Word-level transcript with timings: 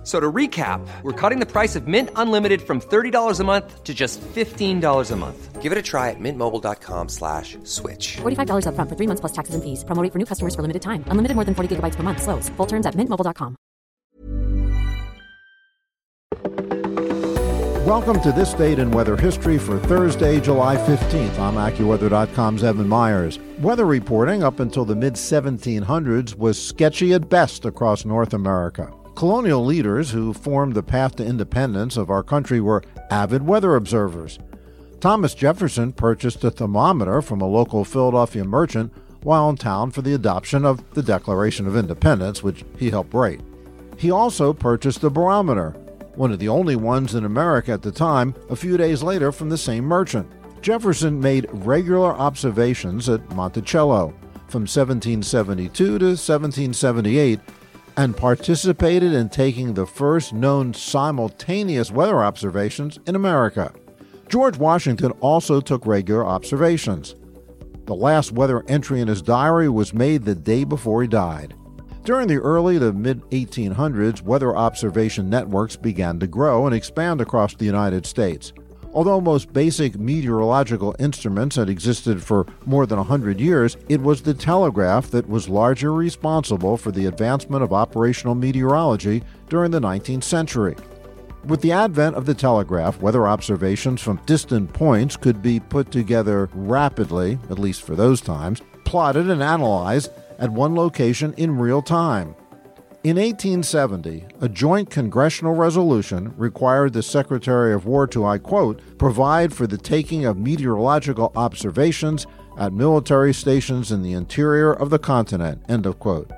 F- 0.00 0.06
So 0.06 0.18
to 0.18 0.32
recap, 0.32 0.80
we're 1.02 1.12
cutting 1.12 1.40
the 1.40 1.46
price 1.46 1.76
of 1.76 1.86
Mint 1.86 2.08
Unlimited 2.16 2.62
from 2.62 2.80
$30 2.80 3.38
a 3.38 3.44
month 3.44 3.84
to 3.84 3.92
just 3.92 4.18
$15 4.34 5.10
a 5.10 5.16
month. 5.16 5.60
Give 5.60 5.72
it 5.72 5.76
a 5.78 5.82
try 5.82 6.08
at 6.08 6.16
mintmobile.com 6.18 7.08
slash 7.10 7.58
switch. 7.64 8.16
$45 8.22 8.64
upfront 8.64 8.88
for 8.88 8.96
three 8.96 9.06
months 9.06 9.20
plus 9.20 9.32
taxes 9.32 9.54
and 9.54 9.62
fees. 9.62 9.84
Promo 9.84 10.02
rate 10.02 10.10
for 10.12 10.18
new 10.18 10.24
customers 10.24 10.54
for 10.54 10.62
limited 10.62 10.80
time. 10.80 11.04
Unlimited 11.08 11.34
more 11.34 11.44
than 11.44 11.54
40 11.54 11.76
gigabytes 11.76 11.96
per 11.96 12.02
month. 12.02 12.22
Slows. 12.22 12.48
Full 12.56 12.66
terms 12.66 12.86
at 12.86 12.94
mintmobile.com. 12.94 13.56
Welcome 17.86 18.20
to 18.22 18.32
this 18.32 18.54
date 18.54 18.78
in 18.78 18.90
weather 18.92 19.16
history 19.16 19.58
for 19.58 19.78
Thursday, 19.80 20.40
July 20.40 20.76
15th. 20.76 21.38
I'm 21.38 21.56
AccuWeather.com's 21.56 22.62
Evan 22.62 22.88
Myers. 22.88 23.38
Weather 23.60 23.84
reporting 23.84 24.42
up 24.44 24.60
until 24.60 24.84
the 24.84 24.94
mid 24.94 25.14
1700s 25.14 26.36
was 26.36 26.56
sketchy 26.62 27.12
at 27.14 27.28
best 27.28 27.64
across 27.64 28.04
North 28.04 28.32
America. 28.32 28.92
Colonial 29.20 29.62
leaders 29.62 30.12
who 30.12 30.32
formed 30.32 30.72
the 30.72 30.82
path 30.82 31.16
to 31.16 31.26
independence 31.26 31.98
of 31.98 32.08
our 32.08 32.22
country 32.22 32.58
were 32.58 32.82
avid 33.10 33.46
weather 33.46 33.76
observers. 33.76 34.38
Thomas 34.98 35.34
Jefferson 35.34 35.92
purchased 35.92 36.42
a 36.42 36.50
thermometer 36.50 37.20
from 37.20 37.42
a 37.42 37.46
local 37.46 37.84
Philadelphia 37.84 38.44
merchant 38.44 38.90
while 39.22 39.50
in 39.50 39.56
town 39.56 39.90
for 39.90 40.00
the 40.00 40.14
adoption 40.14 40.64
of 40.64 40.82
the 40.94 41.02
Declaration 41.02 41.66
of 41.66 41.76
Independence, 41.76 42.42
which 42.42 42.64
he 42.78 42.88
helped 42.88 43.12
write. 43.12 43.42
He 43.98 44.10
also 44.10 44.54
purchased 44.54 45.04
a 45.04 45.10
barometer, 45.10 45.72
one 46.14 46.32
of 46.32 46.38
the 46.38 46.48
only 46.48 46.76
ones 46.76 47.14
in 47.14 47.26
America 47.26 47.72
at 47.72 47.82
the 47.82 47.92
time, 47.92 48.34
a 48.48 48.56
few 48.56 48.78
days 48.78 49.02
later 49.02 49.32
from 49.32 49.50
the 49.50 49.58
same 49.58 49.84
merchant. 49.84 50.26
Jefferson 50.62 51.20
made 51.20 51.46
regular 51.52 52.14
observations 52.14 53.06
at 53.10 53.36
Monticello 53.36 54.14
from 54.48 54.62
1772 54.62 55.98
to 55.98 56.06
1778 56.06 57.38
and 58.00 58.16
participated 58.16 59.12
in 59.12 59.28
taking 59.28 59.74
the 59.74 59.84
first 59.84 60.32
known 60.32 60.72
simultaneous 60.72 61.90
weather 61.90 62.24
observations 62.24 62.98
in 63.06 63.14
America. 63.14 63.70
George 64.30 64.56
Washington 64.56 65.10
also 65.20 65.60
took 65.60 65.84
regular 65.84 66.24
observations. 66.24 67.14
The 67.84 67.94
last 67.94 68.32
weather 68.32 68.64
entry 68.68 69.02
in 69.02 69.08
his 69.08 69.20
diary 69.20 69.68
was 69.68 69.92
made 69.92 70.24
the 70.24 70.34
day 70.34 70.64
before 70.64 71.02
he 71.02 71.08
died. 71.08 71.52
During 72.02 72.26
the 72.26 72.38
early 72.38 72.78
to 72.78 72.90
mid 72.94 73.20
1800s, 73.32 74.22
weather 74.22 74.56
observation 74.56 75.28
networks 75.28 75.76
began 75.76 76.18
to 76.20 76.26
grow 76.26 76.64
and 76.64 76.74
expand 76.74 77.20
across 77.20 77.54
the 77.54 77.66
United 77.66 78.06
States. 78.06 78.54
Although 78.92 79.20
most 79.20 79.52
basic 79.52 79.98
meteorological 79.98 80.96
instruments 80.98 81.56
had 81.56 81.68
existed 81.68 82.22
for 82.22 82.46
more 82.66 82.86
than 82.86 82.98
a 82.98 83.02
100 83.02 83.40
years, 83.40 83.76
it 83.88 84.00
was 84.00 84.20
the 84.20 84.34
telegraph 84.34 85.10
that 85.12 85.28
was 85.28 85.48
largely 85.48 85.88
responsible 85.88 86.76
for 86.76 86.90
the 86.90 87.06
advancement 87.06 87.62
of 87.62 87.72
operational 87.72 88.34
meteorology 88.34 89.22
during 89.48 89.70
the 89.70 89.80
19th 89.80 90.24
century. 90.24 90.74
With 91.44 91.62
the 91.62 91.72
advent 91.72 92.16
of 92.16 92.26
the 92.26 92.34
telegraph, 92.34 93.00
weather 93.00 93.26
observations 93.28 94.02
from 94.02 94.20
distant 94.26 94.72
points 94.72 95.16
could 95.16 95.40
be 95.40 95.60
put 95.60 95.90
together 95.90 96.50
rapidly, 96.52 97.38
at 97.48 97.58
least 97.58 97.82
for 97.82 97.94
those 97.94 98.20
times, 98.20 98.60
plotted 98.84 99.30
and 99.30 99.42
analyzed 99.42 100.10
at 100.38 100.50
one 100.50 100.74
location 100.74 101.32
in 101.36 101.56
real 101.56 101.80
time. 101.80 102.34
In 103.02 103.16
1870, 103.16 104.26
a 104.42 104.48
joint 104.50 104.90
congressional 104.90 105.54
resolution 105.54 106.34
required 106.36 106.92
the 106.92 107.02
Secretary 107.02 107.72
of 107.72 107.86
War 107.86 108.06
to, 108.08 108.26
I 108.26 108.36
quote, 108.36 108.82
provide 108.98 109.54
for 109.54 109.66
the 109.66 109.78
taking 109.78 110.26
of 110.26 110.36
meteorological 110.36 111.32
observations 111.34 112.26
at 112.58 112.74
military 112.74 113.32
stations 113.32 113.90
in 113.90 114.02
the 114.02 114.12
interior 114.12 114.70
of 114.70 114.90
the 114.90 114.98
continent, 114.98 115.62
end 115.66 115.86
of 115.86 115.98
quote. 115.98 116.30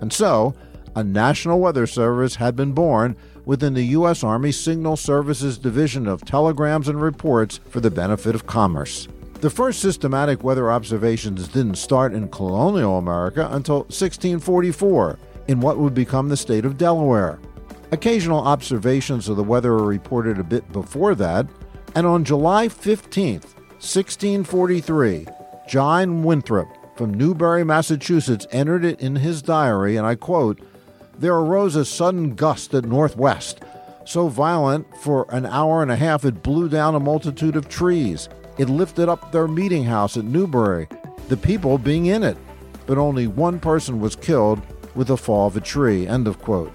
And 0.00 0.12
so, 0.12 0.54
a 0.94 1.02
National 1.02 1.58
Weather 1.58 1.84
Service 1.84 2.36
had 2.36 2.54
been 2.54 2.70
born 2.70 3.16
within 3.44 3.74
the 3.74 3.86
U.S. 3.86 4.22
Army 4.22 4.52
Signal 4.52 4.96
Services 4.96 5.58
Division 5.58 6.06
of 6.06 6.24
Telegrams 6.24 6.86
and 6.86 7.02
Reports 7.02 7.58
for 7.68 7.80
the 7.80 7.90
benefit 7.90 8.36
of 8.36 8.46
commerce. 8.46 9.08
The 9.40 9.50
first 9.50 9.80
systematic 9.80 10.44
weather 10.44 10.70
observations 10.70 11.48
didn't 11.48 11.74
start 11.74 12.14
in 12.14 12.28
colonial 12.28 12.98
America 12.98 13.48
until 13.50 13.78
1644 13.78 15.18
in 15.48 15.60
what 15.60 15.78
would 15.78 15.94
become 15.94 16.28
the 16.28 16.36
state 16.36 16.64
of 16.64 16.78
Delaware. 16.78 17.38
Occasional 17.92 18.40
observations 18.40 19.28
of 19.28 19.36
the 19.36 19.44
weather 19.44 19.72
are 19.72 19.84
reported 19.84 20.38
a 20.38 20.44
bit 20.44 20.70
before 20.72 21.14
that, 21.14 21.46
and 21.94 22.06
on 22.06 22.24
July 22.24 22.68
15th, 22.68 23.54
1643, 23.80 25.26
John 25.68 26.22
Winthrop 26.22 26.68
from 26.96 27.14
Newbury, 27.14 27.64
Massachusetts, 27.64 28.46
entered 28.50 28.84
it 28.84 29.00
in 29.00 29.16
his 29.16 29.42
diary, 29.42 29.96
and 29.96 30.06
I 30.06 30.14
quote, 30.14 30.60
There 31.18 31.34
arose 31.34 31.76
a 31.76 31.84
sudden 31.84 32.34
gust 32.34 32.74
at 32.74 32.84
northwest, 32.84 33.60
so 34.04 34.28
violent 34.28 34.86
for 34.98 35.26
an 35.30 35.46
hour 35.46 35.82
and 35.82 35.90
a 35.90 35.96
half 35.96 36.24
it 36.24 36.42
blew 36.42 36.68
down 36.68 36.94
a 36.94 37.00
multitude 37.00 37.56
of 37.56 37.68
trees. 37.68 38.28
It 38.58 38.68
lifted 38.68 39.08
up 39.08 39.32
their 39.32 39.48
meeting 39.48 39.84
house 39.84 40.16
at 40.16 40.24
Newbury, 40.24 40.88
the 41.28 41.36
people 41.36 41.78
being 41.78 42.06
in 42.06 42.22
it, 42.22 42.36
but 42.86 42.98
only 42.98 43.26
one 43.26 43.58
person 43.58 44.00
was 44.00 44.14
killed 44.14 44.60
with 44.94 45.08
the 45.08 45.16
fall 45.16 45.46
of 45.46 45.56
a 45.56 45.60
tree. 45.60 46.06
End 46.06 46.26
of 46.26 46.40
quote. 46.40 46.72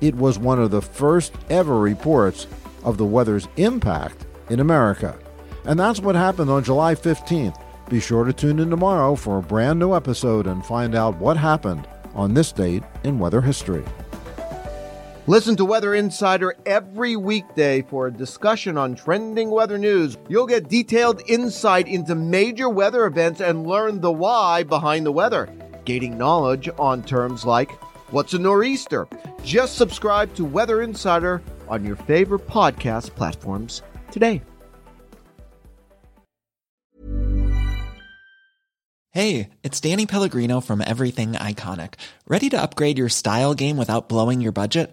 It 0.00 0.14
was 0.14 0.38
one 0.38 0.60
of 0.60 0.70
the 0.70 0.82
first 0.82 1.32
ever 1.50 1.78
reports 1.78 2.46
of 2.82 2.98
the 2.98 3.06
weather's 3.06 3.48
impact 3.56 4.26
in 4.50 4.60
America. 4.60 5.18
And 5.64 5.80
that's 5.80 6.00
what 6.00 6.14
happened 6.14 6.50
on 6.50 6.64
July 6.64 6.94
15th. 6.94 7.60
Be 7.88 8.00
sure 8.00 8.24
to 8.24 8.32
tune 8.32 8.58
in 8.58 8.70
tomorrow 8.70 9.14
for 9.14 9.38
a 9.38 9.42
brand 9.42 9.78
new 9.78 9.94
episode 9.94 10.46
and 10.46 10.64
find 10.64 10.94
out 10.94 11.16
what 11.16 11.36
happened 11.36 11.86
on 12.14 12.34
this 12.34 12.52
date 12.52 12.82
in 13.02 13.18
weather 13.18 13.40
history. 13.40 13.84
Listen 15.26 15.56
to 15.56 15.64
Weather 15.64 15.94
Insider 15.94 16.54
every 16.66 17.16
weekday 17.16 17.80
for 17.80 18.06
a 18.06 18.12
discussion 18.12 18.76
on 18.76 18.94
trending 18.94 19.50
weather 19.50 19.78
news. 19.78 20.18
You'll 20.28 20.46
get 20.46 20.68
detailed 20.68 21.22
insight 21.26 21.88
into 21.88 22.14
major 22.14 22.68
weather 22.68 23.06
events 23.06 23.40
and 23.40 23.66
learn 23.66 24.02
the 24.02 24.12
why 24.12 24.64
behind 24.64 25.06
the 25.06 25.12
weather, 25.12 25.48
gaining 25.84 26.18
knowledge 26.18 26.68
on 26.78 27.02
terms 27.02 27.44
like 27.44 27.70
what's 28.12 28.34
a 28.34 28.38
nor'easter. 28.38 29.06
Just 29.42 29.76
subscribe 29.76 30.34
to 30.34 30.44
Weather 30.44 30.82
Insider 30.82 31.42
on 31.68 31.84
your 31.84 31.96
favorite 31.96 32.46
podcast 32.48 33.14
platforms 33.14 33.82
today. 34.10 34.42
Hey, 39.10 39.50
it's 39.62 39.80
Danny 39.80 40.06
Pellegrino 40.06 40.60
from 40.60 40.80
Everything 40.80 41.34
Iconic. 41.34 41.94
Ready 42.26 42.50
to 42.50 42.60
upgrade 42.60 42.98
your 42.98 43.08
style 43.08 43.54
game 43.54 43.76
without 43.76 44.08
blowing 44.08 44.40
your 44.40 44.50
budget? 44.50 44.92